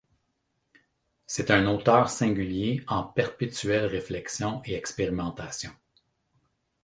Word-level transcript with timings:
C'est 1.27 1.51
un 1.51 1.67
auteur 1.67 2.09
singulier, 2.09 2.83
en 2.87 3.03
perpétuelle 3.03 3.85
réflexion 3.85 4.59
et 4.65 4.73
expérimentation. 4.73 5.69